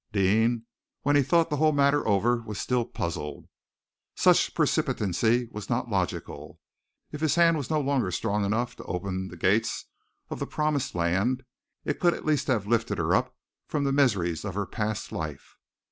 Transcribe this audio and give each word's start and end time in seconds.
Deane, 0.11 0.65
when 1.03 1.15
he 1.15 1.21
thought 1.21 1.51
the 1.51 1.57
whole 1.57 1.73
matter 1.73 2.07
over, 2.07 2.37
was 2.41 2.57
still 2.57 2.85
puzzled. 2.85 3.47
Such 4.15 4.55
precipitancy 4.55 5.47
was 5.51 5.69
not 5.69 5.89
logical. 5.89 6.59
If 7.11 7.21
his 7.21 7.35
hand 7.35 7.55
was 7.55 7.69
no 7.69 7.79
longer 7.79 8.09
strong 8.09 8.43
enough 8.43 8.75
to 8.77 8.83
open 8.85 9.27
the 9.27 9.37
gates 9.37 9.85
of 10.31 10.39
the 10.39 10.47
promised 10.47 10.95
land, 10.95 11.43
it 11.85 11.99
could 11.99 12.15
at 12.15 12.25
least 12.25 12.47
have 12.47 12.65
lifted 12.65 12.97
her 12.97 13.13
up 13.13 13.35
from 13.67 13.83
the 13.83 13.91
miseries 13.91 14.43
of 14.43 14.55
her 14.55 14.65
past 14.65 15.11
life. 15.11 15.55